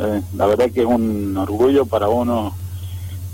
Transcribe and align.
eh, 0.00 0.22
la 0.36 0.46
verdad 0.46 0.70
que 0.70 0.80
es 0.80 0.86
un 0.86 1.36
orgullo 1.36 1.86
para 1.86 2.08
uno 2.08 2.54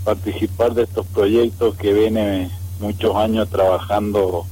participar 0.03 0.73
de 0.73 0.83
estos 0.83 1.05
proyectos 1.07 1.75
que 1.75 1.93
viene 1.93 2.49
muchos 2.79 3.15
años 3.15 3.49
trabajando 3.49 4.45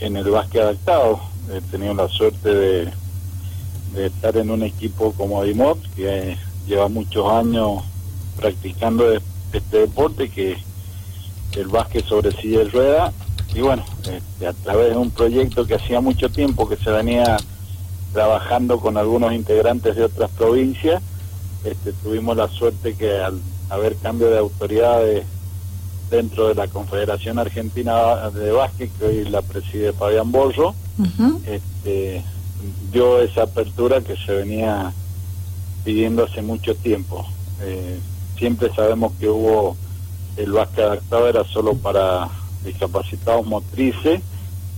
en 0.00 0.16
el 0.16 0.30
básquet 0.30 0.62
adaptado. 0.62 1.20
He 1.52 1.60
tenido 1.60 1.94
la 1.94 2.08
suerte 2.08 2.52
de, 2.52 2.92
estar 3.96 4.36
en 4.36 4.50
un 4.50 4.62
equipo 4.62 5.12
como 5.12 5.42
Dimot, 5.42 5.78
que 5.94 6.36
lleva 6.66 6.88
muchos 6.88 7.30
años 7.30 7.82
practicando 8.36 9.12
este 9.52 9.78
deporte, 9.78 10.28
que 10.28 10.58
el 11.56 11.68
básquet 11.68 12.04
sobre 12.04 12.32
silla 12.32 12.58
de 12.58 12.64
rueda. 12.66 13.12
Y 13.54 13.60
bueno, 13.60 13.84
este, 14.00 14.46
a 14.46 14.52
través 14.52 14.90
de 14.90 14.96
un 14.96 15.10
proyecto 15.10 15.66
que 15.66 15.76
hacía 15.76 16.00
mucho 16.00 16.28
tiempo 16.28 16.68
que 16.68 16.76
se 16.76 16.90
venía 16.90 17.36
trabajando 18.16 18.80
con 18.80 18.96
algunos 18.96 19.34
integrantes 19.34 19.94
de 19.94 20.04
otras 20.04 20.30
provincias, 20.30 21.02
este, 21.64 21.92
tuvimos 21.92 22.34
la 22.34 22.48
suerte 22.48 22.94
que 22.94 23.20
al 23.20 23.38
haber 23.68 23.94
cambio 23.96 24.30
de 24.30 24.38
autoridades 24.38 25.26
dentro 26.08 26.48
de 26.48 26.54
la 26.54 26.66
Confederación 26.66 27.38
Argentina 27.38 28.30
de 28.30 28.52
Básquet, 28.52 28.90
que 28.98 29.04
hoy 29.04 29.24
la 29.28 29.42
preside 29.42 29.92
Fabián 29.92 30.32
Bollo, 30.32 30.74
este, 31.44 32.22
dio 32.90 33.20
esa 33.20 33.42
apertura 33.42 34.00
que 34.00 34.16
se 34.16 34.32
venía 34.32 34.94
pidiendo 35.84 36.24
hace 36.24 36.40
mucho 36.40 36.74
tiempo. 36.74 37.26
Eh, 37.60 37.98
siempre 38.38 38.72
sabemos 38.74 39.12
que 39.20 39.28
hubo 39.28 39.76
el 40.38 40.52
básquet 40.52 40.86
adaptado 40.86 41.28
era 41.28 41.44
solo 41.44 41.74
para 41.74 42.30
discapacitados 42.64 43.46
motrices 43.46 44.22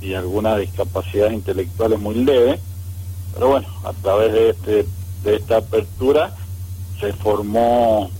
y 0.02 0.14
algunas 0.14 0.58
discapacidades 0.58 1.34
intelectuales 1.34 2.00
muy 2.00 2.16
leves, 2.16 2.58
pero 3.38 3.50
bueno, 3.50 3.68
a 3.84 3.92
través 3.92 4.32
de, 4.32 4.50
este, 4.50 4.86
de 5.22 5.36
esta 5.36 5.58
apertura 5.58 6.34
se 6.98 7.12
formó 7.12 8.10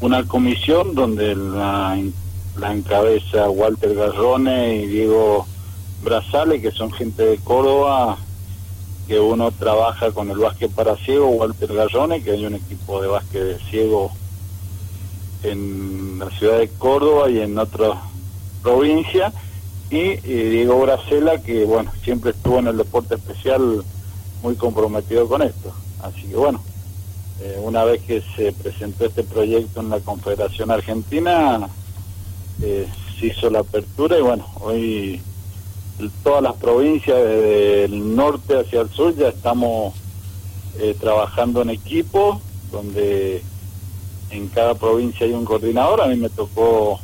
una 0.00 0.24
comisión 0.24 0.94
donde 0.94 1.34
la, 1.34 1.98
encabeza 2.70 3.50
Walter 3.50 3.96
Garrone 3.96 4.76
y 4.76 4.86
Diego 4.86 5.46
Brazale, 6.04 6.60
que 6.60 6.70
son 6.70 6.92
gente 6.92 7.24
de 7.24 7.38
Córdoba, 7.38 8.18
que 9.08 9.18
uno 9.18 9.50
trabaja 9.50 10.12
con 10.12 10.30
el 10.30 10.38
básquet 10.38 10.70
para 10.70 10.94
ciego, 10.94 11.30
Walter 11.30 11.74
Garrone, 11.74 12.22
que 12.22 12.30
hay 12.30 12.46
un 12.46 12.54
equipo 12.54 13.02
de 13.02 13.08
básquet 13.08 13.42
de 13.42 13.58
ciego 13.68 14.12
en 15.42 16.20
la 16.20 16.30
ciudad 16.30 16.58
de 16.58 16.68
Córdoba 16.68 17.28
y 17.28 17.40
en 17.40 17.58
otras 17.58 17.98
provincias, 18.62 19.34
y, 19.90 20.14
Diego 20.16 20.80
Bracela, 20.80 21.38
que 21.42 21.64
bueno, 21.64 21.90
siempre 22.02 22.30
estuvo 22.30 22.58
en 22.60 22.68
el 22.68 22.76
deporte 22.76 23.16
especial 23.16 23.82
muy 24.42 24.54
comprometido 24.54 25.28
con 25.28 25.42
esto. 25.42 25.72
Así 26.02 26.22
que 26.22 26.36
bueno, 26.36 26.62
eh, 27.40 27.58
una 27.62 27.84
vez 27.84 28.00
que 28.02 28.22
se 28.36 28.52
presentó 28.52 29.06
este 29.06 29.24
proyecto 29.24 29.80
en 29.80 29.90
la 29.90 30.00
Confederación 30.00 30.70
Argentina, 30.70 31.68
eh, 32.62 32.86
se 33.18 33.26
hizo 33.26 33.50
la 33.50 33.60
apertura 33.60 34.18
y 34.18 34.22
bueno, 34.22 34.46
hoy 34.60 35.20
todas 36.22 36.42
las 36.42 36.54
provincias 36.54 37.16
desde 37.16 37.84
el 37.84 38.16
norte 38.16 38.58
hacia 38.58 38.80
el 38.82 38.90
sur 38.90 39.14
ya 39.14 39.28
estamos 39.28 39.94
eh, 40.78 40.96
trabajando 40.98 41.62
en 41.62 41.70
equipo, 41.70 42.40
donde 42.70 43.42
en 44.30 44.48
cada 44.48 44.74
provincia 44.74 45.26
hay 45.26 45.32
un 45.32 45.44
coordinador, 45.44 46.00
a 46.00 46.06
mí 46.06 46.16
me 46.16 46.30
tocó 46.30 47.00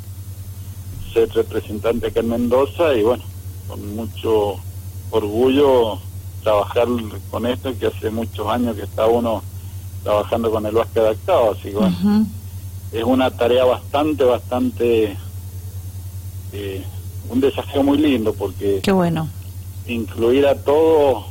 ser 1.16 1.28
representante 1.34 2.08
acá 2.08 2.20
en 2.20 2.28
Mendoza 2.28 2.94
y 2.94 3.02
bueno, 3.02 3.22
con 3.68 3.96
mucho 3.96 4.56
orgullo 5.10 5.98
trabajar 6.42 6.86
con 7.30 7.46
esto 7.46 7.76
que 7.78 7.86
hace 7.86 8.10
muchos 8.10 8.46
años 8.48 8.76
que 8.76 8.82
está 8.82 9.06
uno 9.06 9.42
trabajando 10.04 10.50
con 10.50 10.66
el 10.66 10.74
básquet 10.74 10.98
adaptado, 10.98 11.52
así 11.52 11.70
que 11.70 11.74
bueno, 11.74 12.26
es 12.92 13.02
una 13.02 13.30
tarea 13.30 13.64
bastante, 13.64 14.24
bastante, 14.24 15.16
eh, 16.52 16.84
un 17.28 17.40
desafío 17.40 17.82
muy 17.82 17.98
lindo 17.98 18.32
porque 18.34 18.80
Qué 18.82 18.92
bueno. 18.92 19.28
incluir 19.88 20.46
a 20.46 20.54
todos 20.54 21.24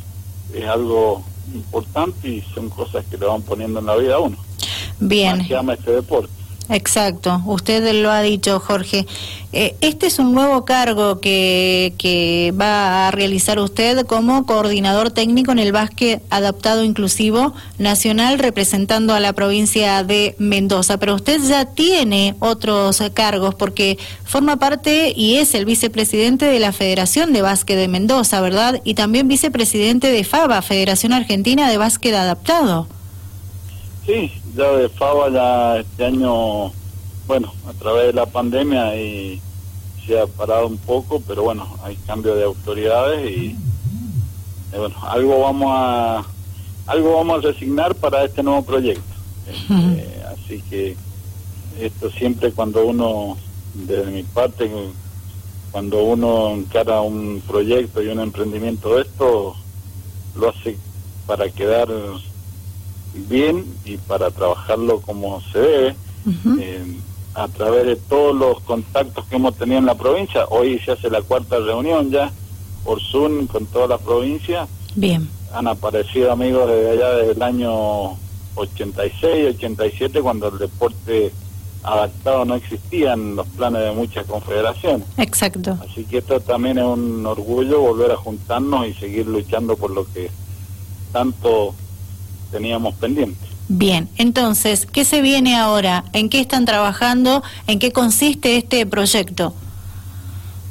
es 0.53 0.65
algo 0.65 1.23
importante 1.53 2.27
y 2.27 2.41
son 2.53 2.69
cosas 2.69 3.05
que 3.05 3.17
le 3.17 3.25
van 3.25 3.43
poniendo 3.43 3.79
en 3.79 3.85
la 3.85 3.95
vida 3.95 4.15
a 4.15 4.19
uno. 4.19 4.37
Bien. 4.99 5.45
que 5.47 5.55
ama 5.55 5.73
este 5.73 5.91
deporte. 5.91 6.33
Exacto, 6.69 7.41
usted 7.45 8.01
lo 8.01 8.11
ha 8.11 8.21
dicho, 8.21 8.59
Jorge. 8.59 9.05
Eh, 9.53 9.75
este 9.81 10.07
es 10.07 10.17
un 10.17 10.33
nuevo 10.33 10.65
cargo 10.65 11.21
que, 11.21 11.93
que 11.97 12.53
va 12.59 13.07
a 13.07 13.11
realizar 13.11 13.59
usted 13.59 14.05
como 14.07 14.45
coordinador 14.47 15.11
técnico 15.11 15.51
en 15.51 15.59
el 15.59 15.71
básquet 15.71 16.23
adaptado 16.31 16.83
inclusivo 16.83 17.53
nacional 17.77 18.39
representando 18.39 19.13
a 19.13 19.19
la 19.19 19.33
provincia 19.33 20.03
de 20.03 20.35
Mendoza, 20.39 20.97
pero 20.97 21.15
usted 21.15 21.39
ya 21.41 21.65
tiene 21.65 22.35
otros 22.39 23.01
cargos 23.13 23.53
porque 23.53 23.99
forma 24.23 24.57
parte 24.57 25.13
y 25.15 25.35
es 25.35 25.53
el 25.53 25.65
vicepresidente 25.65 26.45
de 26.45 26.59
la 26.59 26.71
Federación 26.71 27.31
de 27.31 27.43
Básquet 27.43 27.77
de 27.77 27.87
Mendoza, 27.87 28.41
¿verdad? 28.41 28.81
Y 28.83 28.95
también 28.95 29.27
vicepresidente 29.27 30.11
de 30.11 30.23
FABA, 30.23 30.63
Federación 30.63 31.13
Argentina 31.13 31.69
de 31.69 31.77
Básquet 31.77 32.15
Adaptado. 32.15 32.87
Sí, 34.05 34.31
ya 34.55 34.71
de 34.71 34.89
FABA 34.89 35.29
ya 35.31 35.79
este 35.79 36.05
año, 36.05 36.71
bueno, 37.25 37.51
a 37.67 37.73
través 37.73 38.07
de 38.07 38.13
la 38.13 38.27
pandemia 38.27 38.95
y 38.95 39.41
se 40.05 40.19
ha 40.19 40.27
parado 40.27 40.67
un 40.67 40.77
poco, 40.77 41.21
pero 41.27 41.41
bueno, 41.41 41.67
hay 41.83 41.95
cambio 42.05 42.35
de 42.35 42.43
autoridades 42.43 43.31
y, 43.31 43.55
bueno, 44.77 44.95
algo 45.01 45.39
vamos 45.39 45.71
a 45.71 46.23
algo 46.85 47.15
vamos 47.15 47.39
a 47.43 47.47
resignar 47.47 47.95
para 47.95 48.23
este 48.25 48.43
nuevo 48.43 48.61
proyecto. 48.61 49.01
Este, 49.47 50.23
así 50.33 50.61
que 50.69 50.95
esto 51.79 52.11
siempre 52.11 52.51
cuando 52.51 52.85
uno, 52.85 53.37
desde 53.73 54.11
mi 54.11 54.21
parte, 54.21 54.69
cuando 55.71 56.03
uno 56.03 56.51
encara 56.51 57.01
un 57.01 57.41
proyecto 57.47 58.03
y 58.03 58.09
un 58.09 58.19
emprendimiento 58.19 58.95
de 58.95 59.01
esto, 59.01 59.55
lo 60.35 60.49
hace 60.49 60.77
para 61.25 61.49
quedar 61.49 61.89
bien 63.27 63.65
y 63.85 63.97
para 63.97 64.31
trabajarlo 64.31 65.01
como 65.01 65.41
se 65.51 65.59
debe, 65.59 65.95
eh, 66.59 66.97
a 67.33 67.47
través 67.47 67.85
de 67.85 67.95
todos 67.95 68.35
los 68.35 68.61
contactos 68.61 69.25
que 69.25 69.35
hemos 69.35 69.55
tenido 69.55 69.79
en 69.79 69.85
la 69.85 69.95
provincia. 69.95 70.45
Hoy 70.49 70.79
se 70.79 70.91
hace 70.91 71.09
la 71.09 71.21
cuarta 71.21 71.59
reunión 71.59 72.09
ya 72.11 72.31
por 72.83 73.01
Zoom 73.01 73.47
con 73.47 73.65
toda 73.65 73.87
la 73.87 73.97
provincia. 73.97 74.67
Bien. 74.95 75.29
Han 75.53 75.67
aparecido 75.67 76.31
amigos 76.31 76.69
desde 76.69 76.91
allá 76.91 77.11
desde 77.11 77.31
el 77.33 77.41
año 77.41 78.17
86, 78.55 79.55
87, 79.55 80.21
cuando 80.21 80.47
el 80.47 80.57
deporte 80.57 81.31
adaptado 81.83 82.45
no 82.45 82.55
existía 82.55 83.13
en 83.13 83.35
los 83.35 83.47
planes 83.47 83.81
de 83.81 83.91
muchas 83.91 84.25
confederaciones. 84.25 85.07
Exacto. 85.17 85.77
Así 85.87 86.03
que 86.05 86.17
esto 86.17 86.39
también 86.39 86.77
es 86.79 86.83
un 86.83 87.25
orgullo 87.25 87.81
volver 87.81 88.11
a 88.11 88.17
juntarnos 88.17 88.87
y 88.87 88.93
seguir 88.93 89.27
luchando 89.27 89.77
por 89.77 89.91
lo 89.91 90.05
que 90.11 90.31
tanto 91.11 91.75
teníamos 92.51 92.93
pendiente. 92.95 93.39
Bien, 93.67 94.09
entonces, 94.17 94.85
¿qué 94.85 95.05
se 95.05 95.21
viene 95.21 95.55
ahora? 95.55 96.03
¿En 96.13 96.29
qué 96.29 96.39
están 96.39 96.65
trabajando? 96.65 97.41
¿En 97.65 97.79
qué 97.79 97.91
consiste 97.91 98.57
este 98.57 98.85
proyecto? 98.85 99.53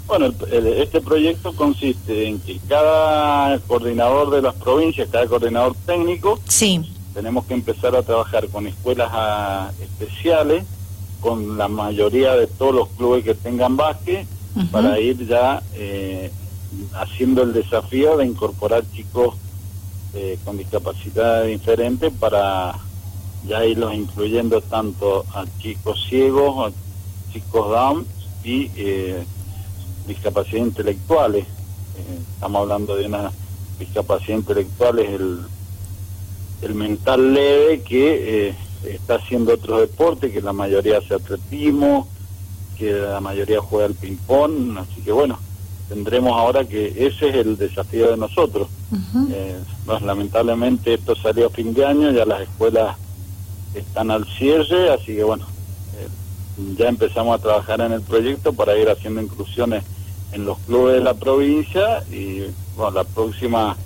Bueno, 0.06 0.32
este 0.52 1.00
proyecto 1.00 1.54
consiste 1.54 2.28
en 2.28 2.38
que 2.38 2.60
cada 2.68 3.58
coordinador 3.60 4.30
de 4.30 4.42
las 4.42 4.54
provincias, 4.54 5.08
cada 5.10 5.26
coordinador 5.26 5.74
técnico, 5.86 6.38
sí. 6.46 6.94
tenemos 7.14 7.46
que 7.46 7.54
empezar 7.54 7.96
a 7.96 8.02
trabajar 8.02 8.48
con 8.48 8.66
escuelas 8.66 9.08
ah, 9.12 9.70
especiales, 9.80 10.64
con 11.20 11.56
la 11.56 11.68
mayoría 11.68 12.36
de 12.36 12.46
todos 12.46 12.74
los 12.74 12.88
clubes 12.90 13.24
que 13.24 13.34
tengan 13.34 13.76
básquet, 13.76 14.26
para 14.70 15.00
ir 15.00 15.26
ya 15.26 15.62
eh, 15.74 16.30
haciendo 16.92 17.42
el 17.42 17.52
desafío 17.52 18.16
de 18.16 18.26
incorporar 18.26 18.84
chicos 18.94 19.34
eh, 20.14 20.38
con 20.44 20.56
discapacidad 20.56 21.44
diferente 21.44 22.10
para 22.10 22.74
ya 23.46 23.64
irlos 23.64 23.94
incluyendo 23.94 24.60
tanto 24.62 25.24
a 25.34 25.44
chicos 25.58 26.04
ciegos, 26.08 26.72
a 26.72 27.32
chicos 27.32 27.70
down 27.70 28.06
y 28.42 28.70
eh, 28.76 29.24
discapacidad 30.06 30.64
intelectuales. 30.64 31.44
Eh, 31.44 32.18
estamos 32.34 32.62
hablando 32.62 32.96
de 32.96 33.06
una 33.06 33.32
discapacidad 33.78 34.38
intelectual, 34.38 34.98
es 34.98 35.08
el, 35.10 35.40
el 36.62 36.74
mental 36.74 37.34
leve 37.34 37.82
que 37.82 38.48
eh, 38.48 38.54
está 38.84 39.16
haciendo 39.16 39.54
otro 39.54 39.78
deporte, 39.78 40.32
que 40.32 40.40
la 40.40 40.52
mayoría 40.52 40.98
hace 40.98 41.14
atletismo, 41.14 42.08
que 42.78 42.92
la 42.92 43.20
mayoría 43.20 43.60
juega 43.60 43.86
al 43.86 43.94
ping-pong, 43.94 44.78
así 44.78 45.00
que 45.02 45.12
bueno, 45.12 45.38
tendremos 45.88 46.32
ahora 46.32 46.64
que 46.64 46.88
ese 47.06 47.28
es 47.28 47.34
el 47.34 47.56
desafío 47.56 48.10
de 48.10 48.16
nosotros. 48.16 48.68
Eh, 49.30 49.58
lamentablemente 50.02 50.94
esto 50.94 51.14
salió 51.14 51.46
a 51.46 51.50
fin 51.50 51.74
de 51.74 51.84
año, 51.84 52.10
ya 52.10 52.24
las 52.24 52.42
escuelas 52.42 52.96
están 53.74 54.10
al 54.10 54.24
cierre, 54.26 54.92
así 54.92 55.14
que 55.16 55.24
bueno, 55.24 55.44
eh, 55.98 56.08
ya 56.78 56.88
empezamos 56.88 57.38
a 57.38 57.42
trabajar 57.42 57.80
en 57.80 57.92
el 57.92 58.02
proyecto 58.02 58.52
para 58.52 58.76
ir 58.78 58.88
haciendo 58.88 59.20
inclusiones 59.20 59.84
en 60.32 60.44
los 60.44 60.58
clubes 60.60 60.96
de 60.96 61.00
la 61.00 61.14
provincia 61.14 62.02
y 62.10 62.42
bueno, 62.76 62.92
la 62.92 63.04
próxima, 63.04 63.76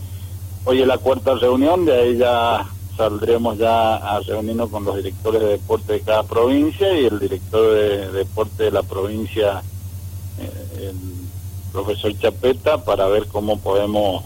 hoy 0.65 0.81
es 0.83 0.87
la 0.87 0.99
cuarta 0.99 1.35
reunión, 1.35 1.85
de 1.85 2.00
ahí 2.00 2.17
ya 2.17 2.67
saldremos 2.97 3.59
ya 3.59 3.97
a 3.97 4.21
reunirnos 4.21 4.71
con 4.71 4.85
los 4.85 4.97
directores 4.97 5.41
de 5.41 5.49
deporte 5.49 5.93
de 5.95 6.00
cada 6.00 6.25
provincia 6.25 6.93
y 6.99 7.06
el 7.06 7.19
director 7.19 7.73
de 7.73 8.12
deporte 8.12 8.65
de 8.65 8.71
la 8.73 8.83
provincia, 8.83 9.62
eh, 10.41 10.89
el 10.89 10.97
profesor 11.73 12.17
Chapeta, 12.19 12.85
para 12.85 13.06
ver 13.06 13.26
cómo 13.26 13.59
podemos 13.59 14.25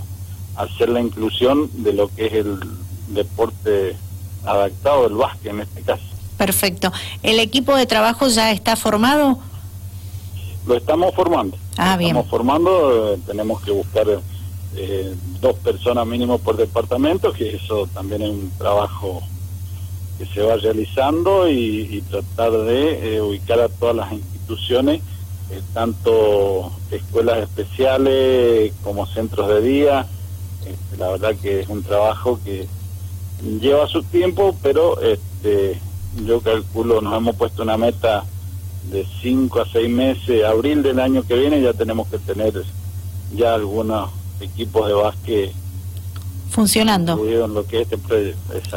hacer 0.56 0.88
la 0.88 1.00
inclusión 1.00 1.70
de 1.82 1.92
lo 1.92 2.08
que 2.08 2.26
es 2.26 2.32
el 2.34 2.60
deporte 3.08 3.96
adaptado, 4.44 5.06
el 5.06 5.14
básquet 5.14 5.52
en 5.52 5.60
este 5.60 5.82
caso. 5.82 6.04
Perfecto. 6.36 6.92
¿El 7.22 7.38
equipo 7.38 7.76
de 7.76 7.86
trabajo 7.86 8.26
ya 8.28 8.50
está 8.50 8.76
formado? 8.76 9.38
Lo 10.66 10.76
estamos 10.76 11.14
formando. 11.14 11.56
Ah, 11.76 11.96
bien. 11.96 12.10
Estamos 12.10 12.30
formando, 12.30 13.14
eh, 13.14 13.18
tenemos 13.26 13.62
que 13.62 13.70
buscar 13.70 14.06
eh, 14.76 15.14
dos 15.40 15.56
personas 15.56 16.06
mínimo 16.06 16.38
por 16.38 16.56
departamento, 16.56 17.32
que 17.32 17.56
eso 17.56 17.86
también 17.92 18.22
es 18.22 18.30
un 18.30 18.50
trabajo 18.58 19.22
que 20.18 20.26
se 20.26 20.42
va 20.42 20.56
realizando 20.56 21.48
y, 21.48 22.02
tratar 22.10 22.52
de 22.52 23.16
eh, 23.16 23.20
ubicar 23.20 23.60
a 23.60 23.68
todas 23.68 23.96
las 23.96 24.12
instituciones, 24.12 25.02
tanto 25.72 26.72
escuelas 26.90 27.38
especiales 27.38 28.72
como 28.82 29.06
centros 29.06 29.48
de 29.48 29.60
día. 29.60 30.06
Este, 30.66 30.96
la 30.96 31.08
verdad 31.08 31.34
que 31.40 31.60
es 31.60 31.68
un 31.68 31.82
trabajo 31.82 32.38
que 32.44 32.66
lleva 33.60 33.88
su 33.88 34.02
tiempo, 34.02 34.56
pero 34.62 35.00
este, 35.00 35.78
yo 36.24 36.40
calculo, 36.40 37.00
nos 37.00 37.16
hemos 37.16 37.36
puesto 37.36 37.62
una 37.62 37.76
meta 37.76 38.24
de 38.90 39.06
5 39.22 39.60
a 39.60 39.66
6 39.66 39.88
meses, 39.88 40.44
abril 40.44 40.82
del 40.82 41.00
año 41.00 41.22
que 41.22 41.34
viene 41.34 41.62
ya 41.62 41.72
tenemos 41.72 42.08
que 42.08 42.18
tener 42.18 42.52
ya 43.34 43.54
algunos 43.54 44.10
equipos 44.40 44.88
de 44.88 44.94
básquet 44.94 45.61
funcionando. 46.52 47.16
Lo 47.16 47.66
que 47.66 47.82
este 47.82 48.34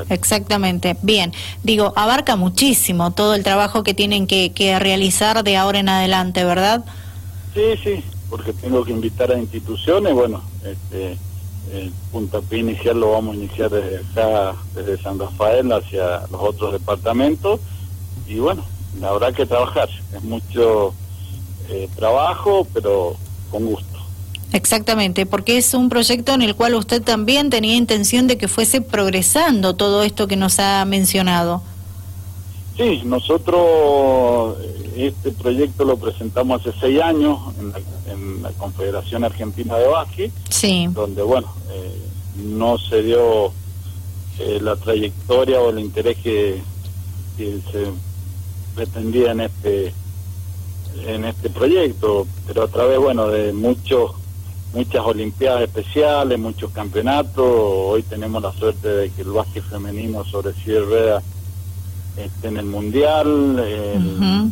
Exactamente. 0.09 0.97
Bien, 1.01 1.31
digo, 1.63 1.93
abarca 1.95 2.35
muchísimo 2.35 3.11
todo 3.11 3.35
el 3.35 3.43
trabajo 3.43 3.83
que 3.83 3.93
tienen 3.93 4.25
que, 4.25 4.51
que 4.51 4.79
realizar 4.79 5.43
de 5.43 5.57
ahora 5.57 5.79
en 5.79 5.89
adelante, 5.89 6.43
¿verdad? 6.43 6.83
Sí, 7.53 7.77
sí, 7.83 8.03
porque 8.29 8.53
tengo 8.53 8.83
que 8.83 8.91
invitar 8.91 9.31
a 9.31 9.37
instituciones, 9.37 10.13
bueno, 10.13 10.41
este, 10.63 11.17
el 11.73 11.91
puntapié 12.11 12.59
inicial 12.59 12.99
lo 12.99 13.11
vamos 13.11 13.35
a 13.35 13.37
iniciar 13.37 13.69
desde 13.69 13.97
acá, 13.97 14.55
desde 14.73 15.01
San 15.01 15.19
Rafael 15.19 15.71
hacia 15.71 16.21
los 16.31 16.41
otros 16.41 16.73
departamentos 16.73 17.59
y 18.27 18.39
bueno, 18.39 18.63
habrá 19.03 19.31
que 19.31 19.45
trabajar, 19.45 19.89
es 20.13 20.23
mucho 20.23 20.93
eh, 21.69 21.89
trabajo, 21.95 22.67
pero 22.73 23.15
con 23.51 23.65
gusto. 23.65 23.94
Exactamente, 24.55 25.25
porque 25.25 25.57
es 25.57 25.73
un 25.73 25.89
proyecto 25.89 26.33
en 26.33 26.41
el 26.41 26.55
cual 26.55 26.75
usted 26.75 27.01
también 27.01 27.49
tenía 27.49 27.75
intención 27.75 28.25
de 28.25 28.37
que 28.37 28.47
fuese 28.47 28.79
progresando 28.79 29.75
todo 29.75 30.01
esto 30.03 30.29
que 30.29 30.37
nos 30.37 30.59
ha 30.59 30.85
mencionado. 30.85 31.61
Sí, 32.77 33.01
nosotros 33.03 34.55
eh, 34.61 35.07
este 35.13 35.31
proyecto 35.31 35.83
lo 35.83 35.97
presentamos 35.97 36.61
hace 36.61 36.71
seis 36.79 37.01
años 37.01 37.37
en 37.59 38.41
la, 38.41 38.51
Confederación 38.51 39.25
Argentina 39.25 39.75
de 39.75 39.87
Básquet, 39.87 40.31
sí. 40.49 40.87
donde, 40.89 41.21
bueno, 41.21 41.53
eh, 41.71 42.01
no 42.37 42.77
se 42.77 43.03
dio 43.03 43.51
la 44.61 44.77
trayectoria 44.77 45.59
o 45.59 45.69
el 45.69 45.79
interés 45.79 46.17
que, 46.17 46.61
que 47.37 47.59
se 47.71 47.87
pretendía 48.73 49.31
en 49.31 49.41
este 49.41 49.93
en 51.07 51.25
este 51.25 51.49
proyecto, 51.49 52.25
pero 52.47 52.63
a 52.63 52.67
través 52.67 52.99
bueno 52.99 53.27
de 53.27 53.51
muchos 53.51 54.11
muchas 54.75 55.05
olimpiadas 55.05 55.61
especiales, 55.61 56.37
muchos 56.37 56.69
campeonatos, 56.71 57.45
hoy 57.47 58.03
tenemos 58.03 58.43
la 58.43 58.51
suerte 58.51 58.89
de 58.89 59.09
que 59.09 59.21
el 59.21 59.29
básquet 59.29 59.63
femenino 59.63 60.25
sobre 60.25 60.53
sierra 60.53 61.21
esté 62.17 62.49
en 62.49 62.57
el 62.57 62.65
mundial, 62.65 63.57
el, 63.57 64.51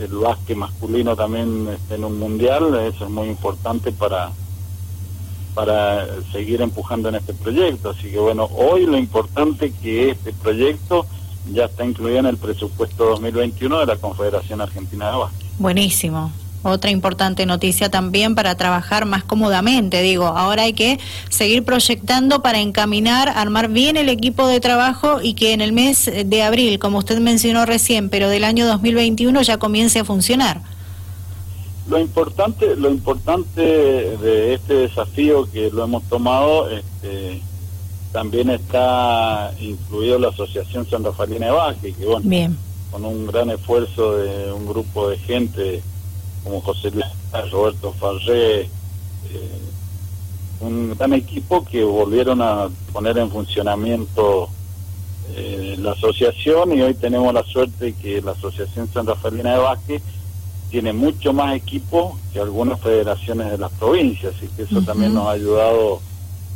el 0.00 0.18
básquet 0.18 0.56
masculino 0.56 1.14
también 1.14 1.68
esté 1.68 1.96
en 1.96 2.04
un 2.04 2.18
mundial, 2.18 2.74
eso 2.86 3.04
es 3.04 3.10
muy 3.10 3.28
importante 3.28 3.92
para 3.92 4.32
para 5.54 6.06
seguir 6.30 6.62
empujando 6.62 7.08
en 7.08 7.16
este 7.16 7.34
proyecto, 7.34 7.90
así 7.90 8.10
que 8.10 8.18
bueno, 8.18 8.48
hoy 8.56 8.86
lo 8.86 8.96
importante 8.96 9.72
que 9.72 10.10
este 10.10 10.32
proyecto 10.32 11.04
ya 11.52 11.64
está 11.64 11.84
incluida 11.84 12.20
en 12.20 12.26
el 12.26 12.36
presupuesto 12.36 13.04
2021 13.06 13.80
de 13.80 13.86
la 13.86 13.96
Confederación 13.96 14.60
Argentina 14.60 15.10
de 15.10 15.16
Básquet. 15.16 15.48
Buenísimo. 15.58 16.30
Otra 16.62 16.90
importante 16.90 17.46
noticia 17.46 17.88
también 17.88 18.34
para 18.34 18.56
trabajar 18.56 19.06
más 19.06 19.22
cómodamente, 19.22 20.02
digo, 20.02 20.26
ahora 20.26 20.64
hay 20.64 20.72
que 20.72 20.98
seguir 21.28 21.64
proyectando 21.64 22.42
para 22.42 22.58
encaminar, 22.58 23.28
armar 23.28 23.68
bien 23.68 23.96
el 23.96 24.08
equipo 24.08 24.46
de 24.48 24.58
trabajo 24.58 25.20
y 25.22 25.34
que 25.34 25.52
en 25.52 25.60
el 25.60 25.72
mes 25.72 26.10
de 26.24 26.42
abril, 26.42 26.80
como 26.80 26.98
usted 26.98 27.20
mencionó 27.20 27.64
recién, 27.64 28.08
pero 28.10 28.28
del 28.28 28.42
año 28.42 28.66
2021 28.66 29.40
ya 29.42 29.58
comience 29.58 30.00
a 30.00 30.04
funcionar. 30.04 30.62
Lo 31.88 31.98
importante, 32.00 32.74
lo 32.74 32.90
importante 32.90 33.60
de 33.62 34.54
este 34.54 34.74
desafío 34.74 35.48
que 35.50 35.70
lo 35.70 35.84
hemos 35.84 36.02
tomado, 36.04 36.68
este, 36.68 37.40
también 38.12 38.50
está 38.50 39.52
incluido 39.60 40.18
la 40.18 40.28
Asociación 40.28 40.88
San 40.90 41.04
Rafaelina 41.04 41.46
de 41.46 41.52
Básquet, 41.52 41.96
que 41.96 42.04
bueno, 42.04 42.56
con 42.90 43.04
un 43.04 43.26
gran 43.26 43.50
esfuerzo 43.50 44.16
de 44.16 44.52
un 44.52 44.66
grupo 44.66 45.08
de 45.08 45.18
gente 45.18 45.82
como 46.44 46.60
José 46.60 46.90
Luis, 46.90 47.06
Roberto 47.50 47.92
Farré, 47.92 48.62
eh, 48.62 48.68
un 50.60 50.96
gran 50.96 51.12
equipo 51.12 51.64
que 51.64 51.84
volvieron 51.84 52.42
a 52.42 52.68
poner 52.92 53.18
en 53.18 53.30
funcionamiento 53.30 54.48
eh, 55.34 55.76
la 55.78 55.92
asociación 55.92 56.72
y 56.72 56.82
hoy 56.82 56.94
tenemos 56.94 57.32
la 57.32 57.44
suerte 57.44 57.92
que 57.94 58.20
la 58.22 58.32
Asociación 58.32 58.88
San 58.92 59.06
Rafaelina 59.06 59.52
de 59.52 59.58
Básquet 59.58 60.02
tiene 60.70 60.92
mucho 60.92 61.32
más 61.32 61.54
equipo 61.54 62.18
que 62.32 62.40
algunas 62.40 62.80
federaciones 62.80 63.50
de 63.50 63.58
las 63.58 63.72
provincias, 63.72 64.34
y 64.42 64.48
que 64.48 64.62
eso 64.62 64.82
también 64.82 65.14
nos 65.14 65.26
ha 65.26 65.32
ayudado 65.32 66.00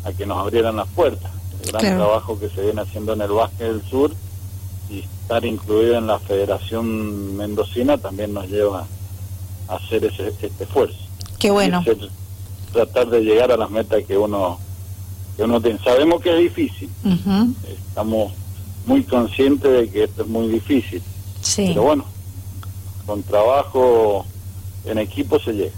a 0.04 0.12
que 0.12 0.26
nos 0.26 0.38
abrieran 0.38 0.76
las 0.76 0.88
puertas. 0.88 1.30
El 1.64 1.72
gran 1.72 1.96
trabajo 1.96 2.38
que 2.38 2.48
se 2.50 2.62
viene 2.62 2.82
haciendo 2.82 3.12
en 3.12 3.22
el 3.22 3.30
básquet 3.30 3.68
del 3.68 3.82
sur 3.82 4.12
y 4.90 5.00
estar 5.00 5.44
incluido 5.44 5.96
en 5.96 6.06
la 6.06 6.18
Federación 6.18 7.36
Mendocina 7.36 7.96
también 7.96 8.34
nos 8.34 8.48
lleva 8.48 8.86
hacer 9.76 10.04
ese, 10.04 10.28
este 10.28 10.64
esfuerzo. 10.64 10.98
Qué 11.38 11.50
bueno. 11.50 11.82
tratar 12.72 13.08
de 13.08 13.20
llegar 13.20 13.52
a 13.52 13.56
las 13.56 13.70
metas 13.70 14.02
que 14.04 14.16
uno 14.16 14.58
que 15.36 15.44
uno 15.44 15.60
tiene. 15.60 15.78
Sabemos 15.82 16.20
que 16.20 16.30
es 16.30 16.38
difícil. 16.38 16.90
Estamos 17.66 18.32
muy 18.86 19.02
conscientes 19.02 19.70
de 19.70 19.88
que 19.88 20.04
esto 20.04 20.22
es 20.22 20.28
muy 20.28 20.48
difícil. 20.48 21.02
Sí. 21.40 21.64
Pero 21.68 21.82
bueno, 21.82 22.04
con 23.06 23.22
trabajo 23.22 24.24
en 24.84 24.98
equipo 24.98 25.38
se 25.38 25.52
llega 25.52 25.72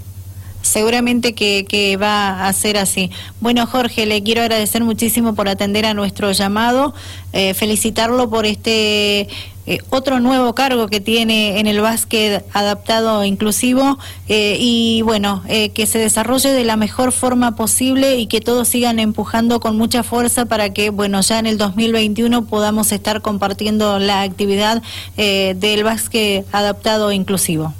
seguramente 0.65 1.35
que, 1.35 1.65
que, 1.69 1.97
va 1.97 2.49
a 2.49 2.53
ser 2.53 2.79
así. 2.79 3.11
Bueno, 3.41 3.67
Jorge, 3.67 4.07
le 4.07 4.23
quiero 4.23 4.41
agradecer 4.41 4.83
muchísimo 4.83 5.35
por 5.35 5.49
atender 5.49 5.87
a 5.87 5.95
nuestro 5.95 6.33
llamado, 6.33 6.95
eh, 7.33 7.55
felicitarlo 7.55 8.29
por 8.31 8.47
este 8.47 9.29
eh, 9.67 9.79
otro 9.91 10.21
nuevo 10.21 10.55
cargo 10.55 10.89
que 10.89 11.01
tiene 11.01 11.59
en 11.59 11.67
el 11.67 11.81
básquet 11.81 12.45
adaptado 12.53 13.23
e 13.23 13.27
inclusivo 13.27 13.99
eh, 14.29 14.57
y 14.61 15.03
bueno, 15.03 15.43
que 15.47 15.87
se 15.87 15.99
desarrolle 15.99 16.53
de 16.53 16.65
la 16.65 16.77
mejor 16.77 17.13
forma 17.13 17.57
posible 17.57 18.17
y 18.17 18.27
que 18.27 18.41
todos 18.41 18.69
sigan 18.69 18.99
empujando 18.99 19.61
con 19.61 19.77
mucha 19.77 20.03
fuerza 20.03 20.47
para 20.47 20.73
que, 20.73 20.91
bueno, 20.91 21.21
ya 21.21 21.39
en 21.39 21.47
el 21.47 21.59
2021 21.59 22.45
podamos 22.47 22.93
estar 22.93 23.23
compartiendo 23.23 23.99
la 23.99 24.23
actividad 24.23 24.83
del 25.17 25.85
básquet 25.85 26.47
adaptado 26.53 27.11
e 27.11 27.15
inclusivo. 27.15 27.73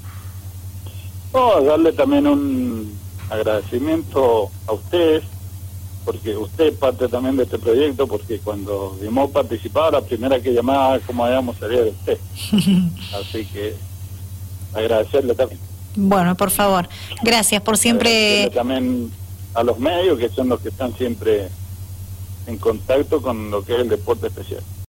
No, 1.33 1.61
darle 1.63 1.93
también 1.93 2.27
un 2.27 2.97
agradecimiento 3.29 4.51
a 4.67 4.73
ustedes, 4.73 5.25
porque 6.05 6.37
usted 6.37 6.67
es 6.67 6.75
parte 6.75 7.09
también 7.09 7.37
de 7.37 7.45
este 7.45 7.59
proyecto, 7.59 8.07
porque 8.07 8.39
cuando 8.39 8.97
dimos 9.01 9.31
participado, 9.31 9.93
la 9.93 10.01
primera 10.01 10.41
que 10.41 10.53
llamaba, 10.53 10.99
como 11.01 11.25
habíamos 11.25 11.57
salía 11.57 11.83
de 11.83 11.91
usted. 11.91 12.19
Así 13.21 13.45
que 13.47 13.75
agradecerle 14.75 15.35
también. 15.35 15.61
Bueno, 15.97 16.37
por 16.37 16.51
favor, 16.51 16.89
gracias 17.23 17.63
por 17.63 17.79
siempre. 17.79 18.51
También 18.51 19.11
a 19.55 19.63
los 19.63 19.79
medios, 19.79 20.19
que 20.19 20.29
son 20.29 20.49
los 20.49 20.61
que 20.61 20.69
están 20.69 20.95
siempre 20.97 21.49
en 22.47 22.59
contacto 22.59 23.23
con 23.23 23.51
lo 23.51 23.65
que 23.65 23.75
es 23.75 23.81
el 23.81 23.89
deporte 23.89 24.27
especial. 24.27 24.63